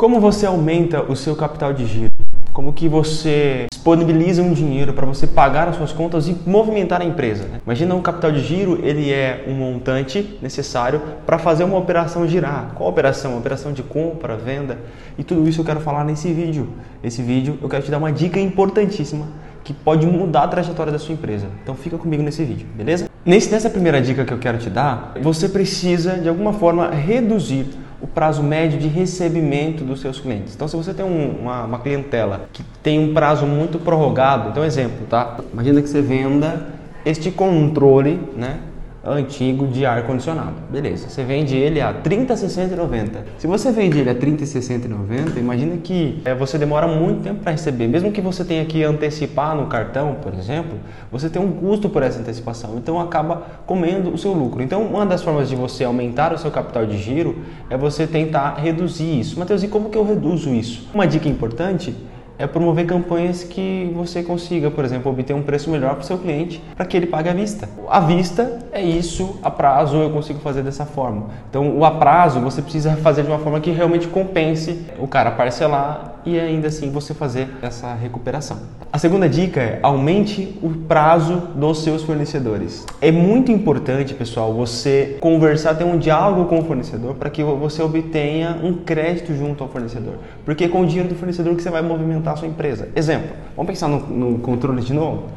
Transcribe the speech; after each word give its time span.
Como 0.00 0.18
você 0.18 0.46
aumenta 0.46 1.02
o 1.02 1.14
seu 1.14 1.36
capital 1.36 1.74
de 1.74 1.84
giro? 1.84 2.10
Como 2.54 2.72
que 2.72 2.88
você 2.88 3.66
disponibiliza 3.70 4.42
um 4.42 4.54
dinheiro 4.54 4.94
para 4.94 5.04
você 5.04 5.26
pagar 5.26 5.68
as 5.68 5.76
suas 5.76 5.92
contas 5.92 6.26
e 6.26 6.34
movimentar 6.46 7.02
a 7.02 7.04
empresa? 7.04 7.44
Né? 7.44 7.60
Imagina 7.66 7.94
um 7.94 8.00
capital 8.00 8.32
de 8.32 8.40
giro, 8.40 8.80
ele 8.82 9.12
é 9.12 9.44
um 9.46 9.52
montante 9.52 10.38
necessário 10.40 11.02
para 11.26 11.38
fazer 11.38 11.64
uma 11.64 11.76
operação 11.76 12.26
girar. 12.26 12.72
Qual 12.76 12.88
operação? 12.88 13.36
Operação 13.36 13.74
de 13.74 13.82
compra, 13.82 14.38
venda 14.38 14.78
e 15.18 15.22
tudo 15.22 15.46
isso 15.46 15.60
eu 15.60 15.66
quero 15.66 15.80
falar 15.80 16.02
nesse 16.02 16.32
vídeo. 16.32 16.70
Nesse 17.02 17.20
vídeo 17.20 17.58
eu 17.60 17.68
quero 17.68 17.82
te 17.82 17.90
dar 17.90 17.98
uma 17.98 18.10
dica 18.10 18.40
importantíssima 18.40 19.28
que 19.62 19.74
pode 19.74 20.06
mudar 20.06 20.44
a 20.44 20.48
trajetória 20.48 20.90
da 20.90 20.98
sua 20.98 21.12
empresa. 21.12 21.46
Então 21.62 21.74
fica 21.74 21.98
comigo 21.98 22.22
nesse 22.22 22.42
vídeo, 22.42 22.66
beleza? 22.74 23.06
Nesse, 23.22 23.50
nessa 23.50 23.68
primeira 23.68 24.00
dica 24.00 24.24
que 24.24 24.32
eu 24.32 24.38
quero 24.38 24.56
te 24.56 24.70
dar, 24.70 25.12
você 25.20 25.46
precisa 25.46 26.14
de 26.14 26.26
alguma 26.26 26.54
forma 26.54 26.88
reduzir 26.88 27.66
o 28.02 28.06
prazo 28.06 28.42
médio 28.42 28.78
de 28.78 28.88
recebimento 28.88 29.84
dos 29.84 30.00
seus 30.00 30.18
clientes. 30.18 30.54
Então, 30.54 30.66
se 30.66 30.76
você 30.76 30.94
tem 30.94 31.04
um, 31.04 31.40
uma, 31.42 31.64
uma, 31.64 31.78
clientela 31.78 32.48
que 32.52 32.62
tem 32.82 32.98
um 32.98 33.12
prazo 33.12 33.46
muito 33.46 33.78
prorrogado, 33.78 34.50
então 34.50 34.64
exemplo, 34.64 35.06
tá? 35.08 35.38
Imagina 35.52 35.82
que 35.82 35.88
você 35.88 36.00
venda 36.00 36.68
este 37.04 37.30
controle, 37.30 38.20
né? 38.36 38.60
Antigo 39.04 39.66
de 39.66 39.86
ar 39.86 40.02
condicionado. 40.06 40.54
Beleza, 40.70 41.08
você 41.08 41.24
vende 41.24 41.56
ele 41.56 41.80
a 41.80 41.92
30, 41.92 42.36
60 42.36 42.74
e 42.74 42.76
90. 42.76 43.24
Se 43.38 43.46
você 43.46 43.72
vende 43.72 43.98
ele 43.98 44.10
a 44.10 44.14
30, 44.14 44.44
60 44.44 44.86
e 44.86 44.90
90, 44.90 45.40
imagina 45.40 45.76
que 45.78 46.20
é, 46.24 46.34
você 46.34 46.58
demora 46.58 46.86
muito 46.86 47.22
tempo 47.22 47.40
para 47.40 47.52
receber. 47.52 47.88
Mesmo 47.88 48.12
que 48.12 48.20
você 48.20 48.44
tenha 48.44 48.64
que 48.64 48.82
antecipar 48.84 49.56
no 49.56 49.66
cartão, 49.66 50.16
por 50.22 50.34
exemplo, 50.34 50.78
você 51.10 51.30
tem 51.30 51.40
um 51.40 51.52
custo 51.52 51.88
por 51.88 52.02
essa 52.02 52.20
antecipação. 52.20 52.76
Então 52.76 53.00
acaba 53.00 53.42
comendo 53.66 54.10
o 54.10 54.18
seu 54.18 54.32
lucro. 54.32 54.62
Então 54.62 54.82
uma 54.82 55.06
das 55.06 55.22
formas 55.22 55.48
de 55.48 55.56
você 55.56 55.84
aumentar 55.84 56.32
o 56.32 56.38
seu 56.38 56.50
capital 56.50 56.84
de 56.84 56.98
giro 56.98 57.38
é 57.70 57.76
você 57.76 58.06
tentar 58.06 58.56
reduzir 58.56 59.20
isso. 59.20 59.38
Matheus, 59.38 59.62
e 59.62 59.68
como 59.68 59.88
que 59.88 59.96
eu 59.96 60.04
reduzo 60.04 60.50
isso? 60.50 60.88
Uma 60.92 61.06
dica 61.06 61.28
importante 61.28 61.94
é 62.40 62.46
promover 62.46 62.86
campanhas 62.86 63.44
que 63.44 63.92
você 63.94 64.22
consiga, 64.22 64.70
por 64.70 64.82
exemplo, 64.82 65.12
obter 65.12 65.34
um 65.34 65.42
preço 65.42 65.70
melhor 65.70 65.90
para 65.90 66.00
o 66.00 66.04
seu 66.04 66.16
cliente 66.16 66.62
para 66.74 66.86
que 66.86 66.96
ele 66.96 67.06
pague 67.06 67.28
à 67.28 67.34
vista. 67.34 67.68
À 67.86 68.00
vista 68.00 68.58
é 68.72 68.80
isso, 68.80 69.38
a 69.42 69.50
prazo 69.50 69.98
eu 69.98 70.10
consigo 70.10 70.40
fazer 70.40 70.62
dessa 70.62 70.86
forma. 70.86 71.26
Então, 71.50 71.76
o 71.76 71.84
a 71.84 71.90
prazo 71.90 72.40
você 72.40 72.62
precisa 72.62 72.96
fazer 72.96 73.24
de 73.24 73.28
uma 73.28 73.38
forma 73.38 73.60
que 73.60 73.70
realmente 73.70 74.08
compense 74.08 74.86
o 74.98 75.06
cara 75.06 75.30
parcelar 75.32 76.14
e 76.24 76.40
ainda 76.40 76.68
assim 76.68 76.90
você 76.90 77.12
fazer 77.12 77.50
essa 77.60 77.92
recuperação. 77.92 78.56
A 78.92 78.98
segunda 78.98 79.28
dica 79.28 79.60
é 79.60 79.78
aumente 79.84 80.58
o 80.60 80.70
prazo 80.70 81.36
dos 81.54 81.84
seus 81.84 82.02
fornecedores. 82.02 82.84
É 83.00 83.12
muito 83.12 83.52
importante, 83.52 84.14
pessoal, 84.14 84.52
você 84.52 85.16
conversar, 85.20 85.76
ter 85.76 85.84
um 85.84 85.96
diálogo 85.96 86.46
com 86.46 86.58
o 86.58 86.64
fornecedor 86.64 87.14
para 87.14 87.30
que 87.30 87.40
você 87.44 87.82
obtenha 87.82 88.58
um 88.60 88.74
crédito 88.74 89.32
junto 89.32 89.62
ao 89.62 89.70
fornecedor. 89.70 90.14
Porque 90.44 90.64
é 90.64 90.68
com 90.68 90.80
o 90.80 90.86
dinheiro 90.86 91.08
do 91.08 91.14
fornecedor 91.14 91.54
que 91.54 91.62
você 91.62 91.70
vai 91.70 91.82
movimentar 91.82 92.34
a 92.34 92.36
sua 92.36 92.48
empresa. 92.48 92.88
Exemplo, 92.96 93.30
vamos 93.56 93.70
pensar 93.70 93.86
no, 93.86 94.00
no 94.00 94.38
controle 94.40 94.82
de 94.82 94.92
novo? 94.92 95.28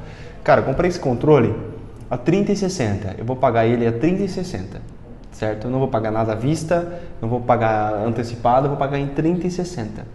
Cara, 0.43 0.63
comprei 0.63 0.89
esse 0.89 0.99
controle 0.99 1.53
a 2.09 2.17
30,60. 2.17 3.19
Eu 3.19 3.25
vou 3.25 3.35
pagar 3.35 3.67
ele 3.67 3.85
a 3.85 3.91
30,60. 3.91 4.81
Certo? 5.31 5.67
Eu 5.67 5.71
não 5.71 5.77
vou 5.77 5.89
pagar 5.89 6.09
nada 6.09 6.31
à 6.31 6.35
vista, 6.35 7.01
não 7.21 7.29
vou 7.29 7.41
pagar 7.41 7.93
antecipado, 8.03 8.65
eu 8.65 8.69
vou 8.69 8.79
pagar 8.79 8.97
em 8.97 9.09
30,60. 9.09 10.05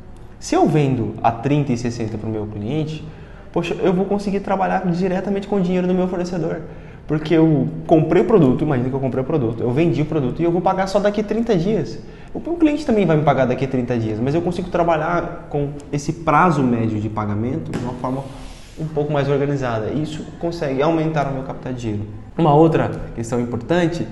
Se 0.41 0.57
eu 0.57 0.67
vendo 0.67 1.15
a 1.23 1.31
30 1.31 1.73
e 1.73 1.77
60 1.77 2.19
para 2.19 2.29
o 2.29 2.33
meu 2.33 2.47
cliente, 2.47 3.05
poxa, 3.53 3.75
eu 3.83 3.93
vou 3.93 4.05
conseguir 4.05 4.41
trabalhar 4.41 4.87
diretamente 4.87 5.47
com 5.47 5.57
o 5.57 5.61
dinheiro 5.61 5.87
do 5.87 5.95
meu 5.95 6.09
fornecedor. 6.09 6.63
Porque 7.07 7.33
eu 7.33 7.69
comprei 7.87 8.23
o 8.23 8.27
produto, 8.27 8.63
imagina 8.63 8.91
que 8.91 8.95
eu 8.95 9.01
comprei 9.01 9.23
o 9.23 9.27
produto, 9.27 9.63
eu 9.63 9.71
vendi 9.71 10.03
o 10.03 10.05
produto 10.05 10.41
e 10.41 10.45
eu 10.45 10.53
vou 10.53 10.61
pagar 10.61 10.87
só 10.87 10.99
daqui 10.99 11.23
30 11.23 11.57
dias. 11.57 11.99
O 12.35 12.41
cliente 12.41 12.85
também 12.85 13.07
vai 13.07 13.17
me 13.17 13.23
pagar 13.23 13.47
daqui 13.47 13.67
30 13.67 13.99
dias, 13.99 14.21
mas 14.21 14.35
eu 14.35 14.43
consigo 14.43 14.69
trabalhar 14.69 15.47
com 15.49 15.71
esse 15.91 16.13
prazo 16.13 16.63
médio 16.63 17.01
de 17.01 17.09
pagamento 17.09 17.71
de 17.71 17.79
uma 17.79 17.95
forma 17.95 18.23
um 18.79 18.87
pouco 18.87 19.11
mais 19.11 19.29
organizada. 19.29 19.91
Isso 19.91 20.23
consegue 20.39 20.83
aumentar 20.83 21.27
o 21.29 21.33
meu 21.33 21.43
capital 21.45 21.73
de 21.73 21.81
giro. 21.81 22.03
Uma 22.37 22.55
outra 22.55 22.91
questão 23.15 23.41
importante 23.41 24.07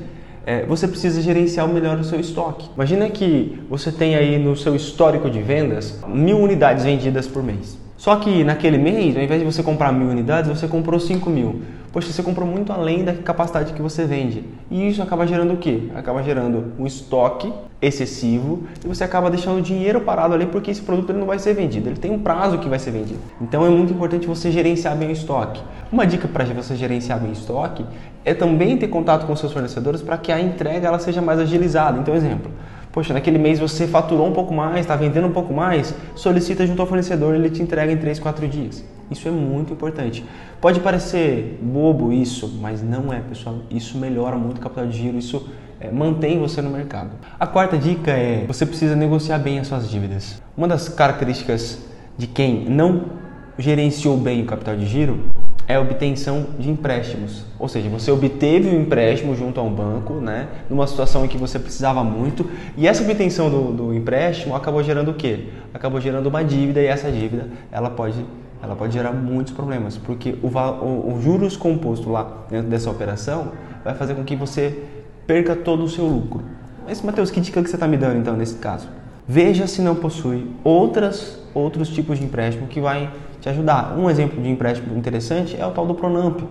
é, 0.47 0.65
você 0.65 0.89
precisa 0.89 1.21
gerenciar 1.21 1.69
melhor 1.69 1.99
o 1.99 2.05
seu 2.05 2.19
estoque. 2.19 2.71
Imagina 2.75 3.11
que 3.11 3.61
você 3.69 3.93
tem 3.93 4.15
aí 4.15 4.39
no 4.39 4.57
seu 4.57 4.75
histórico 4.75 5.29
de 5.29 5.43
vendas 5.43 6.01
mil 6.09 6.39
unidades 6.39 6.85
vendidas 6.85 7.27
por 7.27 7.43
mês. 7.43 7.77
Só 7.97 8.17
que 8.17 8.45
naquele 8.45 8.79
mês, 8.79 9.17
ao 9.17 9.23
invés 9.23 9.41
de 9.41 9.47
você 9.47 9.63
comprar 9.63 9.93
mil 9.93 10.09
unidades, 10.09 10.51
você 10.51 10.69
comprou 10.69 11.01
5 11.01 11.29
mil. 11.31 11.63
Poxa, 11.93 12.13
você 12.13 12.23
comprou 12.23 12.47
muito 12.47 12.73
além 12.73 13.05
da 13.05 13.15
capacidade 13.15 13.73
que 13.73 13.81
você 13.81 14.05
vende. 14.05 14.45
E 14.71 14.87
isso 14.89 15.03
acaba 15.03 15.27
gerando 15.27 15.55
o 15.55 15.57
quê? 15.57 15.85
Acaba 15.95 16.23
gerando 16.23 16.75
um 16.79 16.87
estoque 16.87 17.51
excessivo 17.81 18.65
e 18.85 18.89
você 18.89 19.03
acaba 19.05 19.31
deixando 19.31 19.59
o 19.59 19.63
dinheiro 19.63 20.01
parado 20.03 20.35
ali 20.35 20.47
porque 20.47 20.71
esse 20.71 20.83
produto 20.83 21.11
ele 21.11 21.21
não 21.21 21.27
vai 21.27 21.39
ser 21.39 21.55
vendido. 21.55 21.89
Ele 21.89 21.97
tem 21.97 22.11
um 22.11 22.19
prazo 22.19 22.59
que 22.59 22.69
vai 22.69 22.79
ser 22.79 22.91
vendido. 22.91 23.21
Então 23.41 23.65
é 23.65 23.71
muito 23.71 23.95
importante 23.95 24.27
você 24.27 24.51
gerenciar 24.51 24.95
bem 24.95 25.09
o 25.09 25.13
estoque. 25.13 25.63
Uma 25.91 26.07
dica 26.07 26.29
para 26.29 26.45
você 26.45 26.77
gerenciar 26.77 27.19
bem 27.19 27.31
o 27.31 27.33
estoque 27.33 27.85
é 28.27 28.35
também 28.35 28.77
ter 28.77 28.89
contato 28.89 29.27
com 29.27 29.35
seus 29.35 29.53
fornecedores 29.53 30.03
para 30.03 30.19
que 30.19 30.31
a 30.31 30.39
entrega 30.39 30.89
ela 30.89 30.99
seja 30.99 31.23
mais 31.23 31.39
agilizada. 31.39 31.99
Então, 31.99 32.15
exemplo, 32.15 32.51
Poxa, 32.97 33.13
naquele 33.13 33.37
mês 33.37 33.59
você 33.59 33.87
faturou 33.87 34.27
um 34.27 34.33
pouco 34.33 34.55
mais, 34.55 34.81
está 34.81 34.97
vendendo 34.97 35.27
um 35.27 35.31
pouco 35.31 35.53
mais, 35.53 35.95
solicita 36.15 36.67
junto 36.67 36.81
ao 36.81 36.89
fornecedor, 36.89 37.35
ele 37.35 37.51
te 37.51 37.63
entrega 37.63 37.93
em 37.93 37.97
3, 37.99 38.19
4 38.19 38.49
dias. 38.49 38.83
Isso 39.11 39.29
é 39.29 39.31
muito 39.31 39.75
importante. 39.75 40.25
Pode 40.63 40.81
parecer 40.81 41.59
bobo 41.61 42.11
isso, 42.11 42.59
mas 42.59 42.83
não 42.83 43.13
é, 43.13 43.21
pessoal. 43.21 43.57
Isso 43.71 43.99
melhora 43.99 44.37
muito 44.37 44.57
o 44.57 44.61
capital 44.63 44.87
de 44.87 44.97
giro, 44.97 45.19
isso 45.19 45.47
é, 45.79 45.91
mantém 45.91 46.39
você 46.39 46.63
no 46.63 46.71
mercado. 46.71 47.11
A 47.39 47.47
quarta 47.47 47.77
dica 47.77 48.13
é 48.13 48.47
você 48.49 48.65
precisa 48.65 48.97
negociar 48.97 49.41
bem 49.41 49.59
as 49.59 49.67
suas 49.67 49.91
dívidas. 49.91 50.41
Uma 50.57 50.67
das 50.67 50.89
características 50.89 51.79
de 52.17 52.27
quem 52.27 52.65
não 52.65 53.11
gerenciou 53.59 54.17
bem 54.17 54.41
o 54.41 54.47
capital 54.47 54.75
de 54.75 54.87
giro 54.87 55.23
é 55.69 55.75
a 55.75 55.81
obtenção 55.81 56.47
de 56.59 56.71
empréstimos. 56.71 57.45
Ou 57.59 57.69
seja, 57.69 57.89
você 57.89 58.11
obteve 58.11 58.69
um 58.69 58.83
empréstimo 58.83 59.35
junto 59.35 59.59
a 59.59 59.63
um 59.63 59.73
banco, 59.73 60.15
né, 60.15 60.49
numa 60.71 60.87
situação 60.87 61.25
em 61.25 61.29
que 61.29 61.37
você 61.37 61.59
precisava 61.59 62.05
muito, 62.05 62.49
e 62.77 62.87
essa 62.87 63.03
obtenção 63.03 63.51
do, 63.51 63.73
do 63.73 63.95
empréstimo 63.95 64.55
acabou 64.55 64.83
gerando 64.83 65.11
o 65.11 65.15
quê? 65.15 65.47
Acabou 65.75 66.01
gerando 66.01 66.27
uma 66.27 66.45
dívida 66.45 66.81
e 66.81 66.87
essa 66.87 67.11
dívida 67.11 67.49
ela 67.73 67.91
pode, 67.91 68.25
ela 68.63 68.77
pode 68.77 68.93
gerar 68.93 69.13
muitos 69.13 69.53
problemas, 69.53 69.97
porque 69.97 70.37
o, 70.43 70.49
o, 70.49 71.15
o 71.15 71.21
juros 71.21 71.57
composto 71.57 72.11
lá 72.11 72.45
dentro 72.49 72.69
dessa 72.69 72.91
operação 72.91 73.53
vai 73.85 73.95
fazer 73.95 74.15
com 74.15 74.25
que 74.25 74.37
você 74.37 74.83
perca 75.27 75.57
todo 75.57 75.83
o 75.85 75.89
seu 75.89 76.07
lucro. 76.07 76.43
Mas, 76.87 77.03
Matheus, 77.03 77.33
que 77.33 77.41
dica 77.41 77.61
que 77.61 77.69
você 77.69 77.75
está 77.75 77.89
me 77.89 77.97
dando 77.97 78.19
então 78.19 78.37
nesse 78.37 78.57
caso? 78.57 78.89
Veja 79.29 79.67
se 79.67 79.83
não 79.83 79.97
possui 79.97 80.47
outras, 80.63 81.37
outros 81.53 81.89
tipos 81.89 82.19
de 82.19 82.25
empréstimo 82.25 82.69
que 82.69 82.81
vai 82.81 83.11
te 83.41 83.49
ajudar. 83.49 83.97
Um 83.99 84.09
exemplo 84.09 84.41
de 84.41 84.49
empréstimo 84.49 84.97
interessante 84.97 85.57
é 85.59 85.67
o 85.67 85.73
tal 85.73 85.85
do 85.85 85.97
Pronamp. 85.97 86.43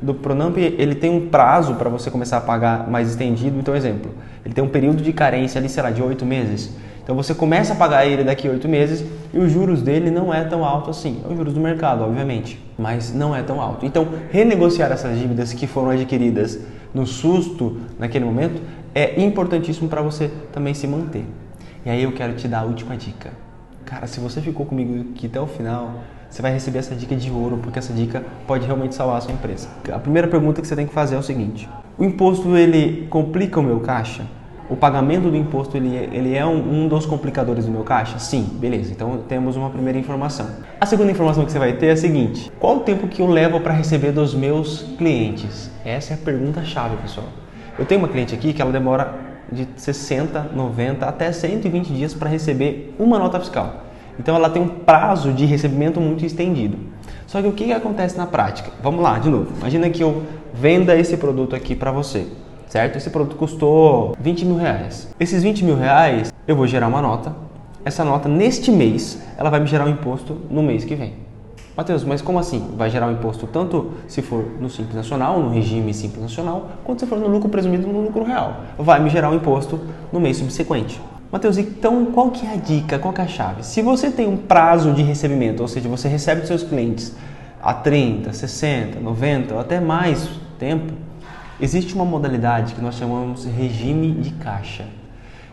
Do 0.00 0.12
Pronamp 0.12 0.58
ele 0.58 0.94
tem 0.94 1.10
um 1.10 1.28
prazo 1.28 1.76
para 1.76 1.88
você 1.88 2.10
começar 2.10 2.36
a 2.36 2.40
pagar 2.42 2.86
mais 2.86 3.08
estendido. 3.08 3.58
Então, 3.58 3.74
exemplo, 3.74 4.10
ele 4.44 4.52
tem 4.52 4.62
um 4.62 4.68
período 4.68 5.02
de 5.02 5.10
carência 5.10 5.58
ali, 5.58 5.70
sei 5.70 5.82
lá, 5.82 5.90
de 5.90 6.02
oito 6.02 6.26
meses. 6.26 6.76
Então 7.02 7.16
você 7.16 7.34
começa 7.34 7.72
a 7.72 7.76
pagar 7.76 8.06
ele 8.06 8.22
daqui 8.22 8.46
a 8.46 8.50
oito 8.50 8.68
meses 8.68 9.02
e 9.32 9.38
os 9.38 9.50
juros 9.50 9.80
dele 9.80 10.10
não 10.10 10.32
é 10.32 10.44
tão 10.44 10.62
alto 10.62 10.90
assim. 10.90 11.22
É 11.24 11.32
os 11.32 11.34
juros 11.34 11.54
do 11.54 11.60
mercado, 11.60 12.04
obviamente, 12.04 12.62
mas 12.76 13.10
não 13.14 13.34
é 13.34 13.42
tão 13.42 13.62
alto. 13.62 13.86
Então, 13.86 14.06
renegociar 14.30 14.92
essas 14.92 15.18
dívidas 15.18 15.54
que 15.54 15.66
foram 15.66 15.88
adquiridas 15.88 16.60
no 16.92 17.06
susto 17.06 17.78
naquele 17.98 18.26
momento 18.26 18.60
é 18.94 19.18
importantíssimo 19.22 19.88
para 19.88 20.02
você 20.02 20.30
também 20.52 20.74
se 20.74 20.86
manter. 20.86 21.24
E 21.86 21.90
aí 21.90 22.02
eu 22.02 22.12
quero 22.12 22.34
te 22.34 22.48
dar 22.48 22.60
a 22.60 22.64
última 22.64 22.96
dica. 22.96 23.30
Cara, 23.84 24.06
se 24.06 24.20
você 24.20 24.40
ficou 24.40 24.66
comigo 24.66 25.12
aqui 25.12 25.26
até 25.26 25.40
o 25.40 25.46
final, 25.46 25.94
você 26.28 26.42
vai 26.42 26.52
receber 26.52 26.78
essa 26.78 26.94
dica 26.94 27.16
de 27.16 27.30
ouro, 27.30 27.58
porque 27.62 27.78
essa 27.78 27.92
dica 27.92 28.22
pode 28.46 28.66
realmente 28.66 28.94
salvar 28.94 29.16
a 29.16 29.20
sua 29.20 29.32
empresa. 29.32 29.68
A 29.92 29.98
primeira 29.98 30.28
pergunta 30.28 30.60
que 30.60 30.68
você 30.68 30.76
tem 30.76 30.86
que 30.86 30.92
fazer 30.92 31.14
é 31.14 31.18
o 31.18 31.22
seguinte: 31.22 31.68
o 31.96 32.04
imposto 32.04 32.56
ele 32.56 33.06
complica 33.08 33.60
o 33.60 33.62
meu 33.62 33.80
caixa? 33.80 34.26
O 34.68 34.76
pagamento 34.76 35.30
do 35.30 35.36
imposto 35.36 35.78
ele, 35.78 35.96
ele 36.12 36.34
é 36.34 36.44
um, 36.44 36.84
um 36.84 36.88
dos 36.88 37.06
complicadores 37.06 37.64
do 37.64 37.72
meu 37.72 37.82
caixa? 37.82 38.18
Sim, 38.18 38.42
beleza. 38.60 38.92
Então 38.92 39.22
temos 39.26 39.56
uma 39.56 39.70
primeira 39.70 39.98
informação. 39.98 40.46
A 40.78 40.84
segunda 40.84 41.10
informação 41.10 41.46
que 41.46 41.50
você 41.50 41.58
vai 41.58 41.72
ter 41.72 41.86
é 41.86 41.92
a 41.92 41.96
seguinte: 41.96 42.52
qual 42.58 42.76
o 42.76 42.80
tempo 42.80 43.08
que 43.08 43.22
eu 43.22 43.26
levo 43.26 43.60
para 43.60 43.72
receber 43.72 44.12
dos 44.12 44.34
meus 44.34 44.82
clientes? 44.98 45.70
Essa 45.82 46.12
é 46.12 46.14
a 46.14 46.18
pergunta 46.18 46.62
chave, 46.62 46.96
pessoal. 46.98 47.28
Eu 47.78 47.86
tenho 47.86 48.00
uma 48.02 48.08
cliente 48.08 48.34
aqui 48.34 48.52
que 48.52 48.60
ela 48.60 48.72
demora 48.72 49.27
de 49.50 49.66
60, 49.76 50.50
90 50.54 51.06
até 51.06 51.32
120 51.32 51.92
dias 51.92 52.14
para 52.14 52.28
receber 52.28 52.94
uma 52.98 53.18
nota 53.18 53.40
fiscal. 53.40 53.84
Então 54.18 54.34
ela 54.34 54.50
tem 54.50 54.60
um 54.60 54.68
prazo 54.68 55.32
de 55.32 55.44
recebimento 55.44 56.00
muito 56.00 56.24
estendido. 56.24 56.78
Só 57.26 57.40
que 57.40 57.48
o 57.48 57.52
que, 57.52 57.66
que 57.66 57.72
acontece 57.72 58.16
na 58.16 58.26
prática? 58.26 58.70
Vamos 58.82 59.02
lá, 59.02 59.18
de 59.18 59.28
novo. 59.28 59.52
Imagina 59.58 59.88
que 59.90 60.02
eu 60.02 60.22
venda 60.52 60.96
esse 60.96 61.16
produto 61.16 61.54
aqui 61.54 61.76
para 61.76 61.92
você, 61.92 62.26
certo? 62.66 62.96
Esse 62.96 63.10
produto 63.10 63.36
custou 63.36 64.16
20 64.18 64.44
mil 64.44 64.56
reais. 64.56 65.14
Esses 65.20 65.42
20 65.42 65.64
mil 65.64 65.76
reais 65.76 66.32
eu 66.46 66.56
vou 66.56 66.66
gerar 66.66 66.88
uma 66.88 67.00
nota. 67.02 67.32
Essa 67.84 68.04
nota 68.04 68.28
neste 68.28 68.70
mês 68.70 69.22
ela 69.36 69.50
vai 69.50 69.60
me 69.60 69.66
gerar 69.66 69.84
um 69.84 69.90
imposto 69.90 70.38
no 70.50 70.62
mês 70.62 70.84
que 70.84 70.94
vem. 70.94 71.27
Matheus, 71.78 72.02
mas 72.02 72.20
como 72.20 72.40
assim? 72.40 72.74
Vai 72.76 72.90
gerar 72.90 73.06
um 73.06 73.12
imposto 73.12 73.46
tanto 73.46 73.92
se 74.08 74.20
for 74.20 74.44
no 74.60 74.68
Simples 74.68 74.96
Nacional, 74.96 75.38
no 75.38 75.50
regime 75.50 75.94
Simples 75.94 76.20
Nacional, 76.20 76.70
quanto 76.82 76.98
se 76.98 77.06
for 77.06 77.16
no 77.16 77.28
lucro 77.28 77.48
presumido 77.48 77.86
no 77.86 78.00
lucro 78.00 78.24
real. 78.24 78.62
Vai 78.76 78.98
me 78.98 79.08
gerar 79.08 79.30
um 79.30 79.36
imposto 79.36 79.78
no 80.12 80.18
mês 80.18 80.38
subsequente. 80.38 81.00
Matheus, 81.30 81.56
então 81.56 82.06
qual 82.06 82.32
que 82.32 82.44
é 82.44 82.54
a 82.54 82.56
dica, 82.56 82.98
qual 82.98 83.14
que 83.14 83.20
é 83.20 83.24
a 83.24 83.28
chave? 83.28 83.62
Se 83.64 83.80
você 83.80 84.10
tem 84.10 84.26
um 84.26 84.36
prazo 84.36 84.92
de 84.92 85.04
recebimento, 85.04 85.62
ou 85.62 85.68
seja, 85.68 85.88
você 85.88 86.08
recebe 86.08 86.44
seus 86.48 86.64
clientes 86.64 87.14
a 87.62 87.72
30, 87.72 88.32
60, 88.32 88.98
90 88.98 89.54
ou 89.54 89.60
até 89.60 89.78
mais 89.78 90.28
tempo, 90.58 90.92
existe 91.60 91.94
uma 91.94 92.04
modalidade 92.04 92.74
que 92.74 92.80
nós 92.80 92.96
chamamos 92.96 93.42
de 93.42 93.50
regime 93.50 94.10
de 94.14 94.32
caixa. 94.32 94.84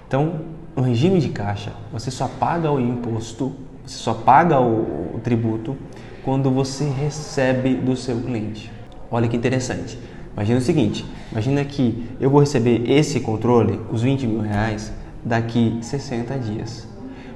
Então, 0.08 0.42
no 0.76 0.82
regime 0.82 1.20
de 1.20 1.30
caixa, 1.30 1.72
você 1.94 2.10
só 2.10 2.28
paga 2.28 2.72
o 2.72 2.80
imposto, 2.80 3.54
você 3.86 4.00
só 4.00 4.16
paga 4.16 4.60
o, 4.60 5.14
o 5.14 5.20
tributo 5.24 5.78
quando 6.26 6.50
você 6.50 6.86
recebe 6.86 7.76
do 7.76 7.96
seu 7.96 8.20
cliente. 8.20 8.72
Olha 9.12 9.28
que 9.28 9.38
interessante. 9.38 9.98
Imagina 10.34 10.58
o 10.58 10.62
seguinte: 10.62 11.06
imagina 11.32 11.64
que 11.64 12.10
eu 12.20 12.32
vou 12.32 12.40
receber 12.40 12.90
esse 12.90 13.20
controle, 13.20 13.80
os 13.92 14.02
20 14.02 14.26
mil 14.26 14.42
reais, 14.42 14.92
daqui 15.24 15.78
60 15.82 16.38
dias. 16.40 16.88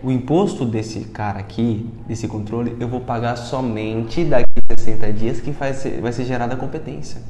O 0.01 0.11
imposto 0.11 0.65
desse 0.65 1.01
cara 1.01 1.39
aqui, 1.39 1.87
desse 2.07 2.27
controle, 2.27 2.75
eu 2.79 2.87
vou 2.87 3.01
pagar 3.01 3.35
somente 3.35 4.23
daqui 4.23 4.49
60 4.77 5.13
dias 5.13 5.39
que 5.39 5.51
vai 5.51 5.73
ser, 5.73 6.01
vai 6.01 6.11
ser 6.11 6.25
gerada 6.25 6.55
a 6.55 6.57
competência. 6.57 7.21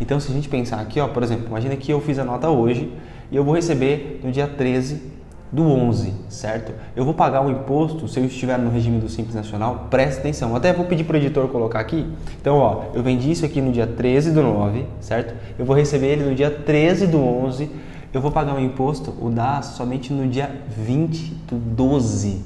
Então, 0.00 0.18
se 0.18 0.30
a 0.30 0.34
gente 0.34 0.48
pensar 0.48 0.80
aqui, 0.80 0.98
ó, 1.00 1.08
por 1.08 1.22
exemplo, 1.22 1.46
imagina 1.46 1.76
que 1.76 1.92
eu 1.92 2.00
fiz 2.00 2.18
a 2.18 2.24
nota 2.24 2.48
hoje 2.48 2.92
e 3.30 3.36
eu 3.36 3.44
vou 3.44 3.54
receber 3.54 4.20
no 4.24 4.32
dia 4.32 4.48
13 4.48 5.17
do 5.50 5.62
11, 5.62 6.12
certo? 6.28 6.72
Eu 6.94 7.04
vou 7.04 7.14
pagar 7.14 7.44
o 7.44 7.50
imposto 7.50 8.06
se 8.06 8.20
eu 8.20 8.24
estiver 8.24 8.58
no 8.58 8.70
regime 8.70 8.98
do 8.98 9.08
Simples 9.08 9.34
Nacional, 9.34 9.86
preste 9.90 10.20
atenção. 10.20 10.54
Até 10.54 10.72
vou 10.72 10.84
pedir 10.84 11.04
para 11.04 11.14
o 11.14 11.16
editor 11.16 11.48
colocar 11.48 11.80
aqui. 11.80 12.06
Então, 12.40 12.58
ó, 12.58 12.84
eu 12.94 13.02
vendi 13.02 13.30
isso 13.30 13.44
aqui 13.44 13.60
no 13.60 13.72
dia 13.72 13.86
13 13.86 14.32
do 14.32 14.42
9, 14.42 14.84
certo? 15.00 15.34
Eu 15.58 15.64
vou 15.64 15.74
receber 15.74 16.08
ele 16.08 16.24
no 16.24 16.34
dia 16.34 16.50
13 16.50 17.06
do 17.06 17.18
11. 17.18 17.70
Eu 18.12 18.20
vou 18.20 18.30
pagar 18.30 18.54
o 18.54 18.60
imposto, 18.60 19.14
o 19.20 19.30
DAS, 19.30 19.66
somente 19.76 20.12
no 20.12 20.26
dia 20.28 20.50
20 20.76 21.34
do 21.48 21.56
12. 21.56 22.42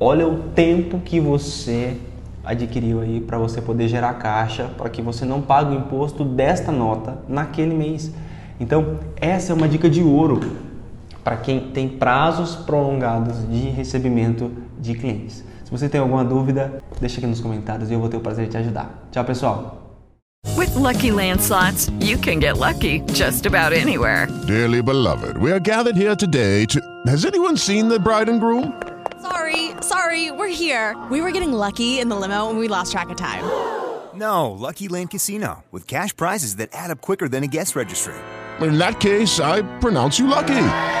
Olha 0.00 0.26
o 0.26 0.38
tempo 0.54 0.98
que 0.98 1.20
você 1.20 1.96
adquiriu 2.44 3.00
aí 3.00 3.20
para 3.20 3.38
você 3.38 3.60
poder 3.60 3.88
gerar 3.88 4.14
caixa, 4.14 4.64
para 4.76 4.90
que 4.90 5.00
você 5.00 5.24
não 5.24 5.40
pague 5.40 5.74
o 5.74 5.78
imposto 5.78 6.24
desta 6.24 6.72
nota 6.72 7.18
naquele 7.28 7.74
mês. 7.74 8.12
Então, 8.58 8.98
essa 9.20 9.52
é 9.52 9.54
uma 9.54 9.68
dica 9.68 9.88
de 9.88 10.02
ouro 10.02 10.40
para 11.24 11.36
quem 11.36 11.70
tem 11.70 11.88
prazos 11.88 12.54
prolongados 12.54 13.48
de 13.48 13.70
recebimento 13.70 14.50
de 14.78 14.94
clientes. 14.94 15.44
Se 15.64 15.70
você 15.70 15.88
tem 15.88 16.00
alguma 16.00 16.24
dúvida, 16.24 16.82
deixa 17.00 17.18
aqui 17.18 17.26
nos 17.26 17.40
comentários 17.40 17.90
e 17.90 17.94
eu 17.94 18.00
vou 18.00 18.08
ter 18.08 18.16
o 18.16 18.20
prazer 18.20 18.46
de 18.46 18.52
te 18.52 18.56
ajudar. 18.58 19.08
Tchau, 19.10 19.24
pessoal. 19.24 19.78
With 20.56 20.74
lucky 20.74 21.10
landslots, 21.10 21.90
you 22.00 22.18
can 22.18 22.40
get 22.40 22.58
lucky 22.58 23.00
just 23.12 23.46
about 23.46 23.72
anywhere. 23.72 24.26
Dearly 24.46 24.82
beloved, 24.82 25.38
we 25.38 25.52
are 25.52 25.60
gathered 25.60 25.96
here 25.96 26.16
today 26.16 26.66
to. 26.66 26.80
Has 27.06 27.24
anyone 27.24 27.56
seen 27.56 27.88
the 27.88 27.98
bride 27.98 28.28
and 28.28 28.40
groom? 28.40 28.74
Sorry, 29.20 29.70
sorry, 29.80 30.30
we're 30.32 30.48
here. 30.48 30.96
We 31.10 31.20
were 31.20 31.30
getting 31.30 31.52
lucky 31.52 32.00
in 32.00 32.08
the 32.08 32.16
limo 32.16 32.50
and 32.50 32.58
we 32.58 32.68
lost 32.68 32.90
track 32.92 33.08
of 33.10 33.16
time. 33.16 33.44
No, 34.14 34.50
Lucky 34.50 34.88
Land 34.88 35.10
Casino, 35.10 35.64
with 35.70 35.86
cash 35.86 36.14
prizes 36.14 36.56
that 36.56 36.68
add 36.72 36.90
up 36.90 37.00
quicker 37.00 37.28
than 37.28 37.44
a 37.44 37.46
guest 37.46 37.74
registry. 37.74 38.14
In 38.60 38.76
that 38.78 39.00
case, 39.00 39.40
I 39.40 39.62
pronounce 39.78 40.18
you 40.18 40.26
lucky. 40.26 41.00